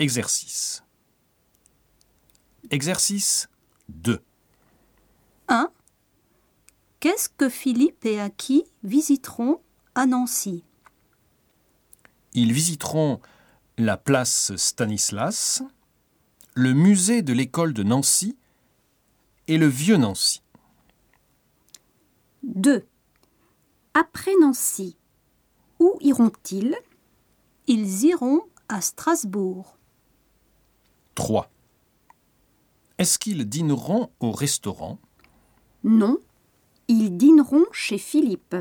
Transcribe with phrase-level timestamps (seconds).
[0.00, 0.84] Exercice.
[2.70, 3.48] Exercice
[3.88, 4.20] 2.
[5.48, 5.70] 1.
[7.00, 9.60] Qu'est-ce que Philippe et Aki visiteront
[9.96, 10.62] à Nancy?
[12.34, 13.20] Ils visiteront
[13.76, 15.62] la place Stanislas,
[16.54, 18.36] le musée de l'école de Nancy
[19.48, 20.42] et le vieux Nancy.
[22.44, 22.86] 2.
[23.94, 24.96] Après Nancy,
[25.80, 26.76] où iront-ils?
[27.66, 29.77] Ils iront à Strasbourg.
[31.18, 31.50] 3.
[32.98, 35.00] Est-ce qu'ils dîneront au restaurant?
[35.82, 36.18] Non,
[36.86, 38.54] ils dîneront chez Philippe.